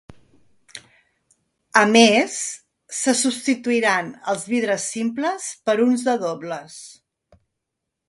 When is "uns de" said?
5.89-6.21